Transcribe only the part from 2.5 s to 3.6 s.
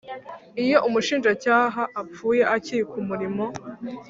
akiri ku murimo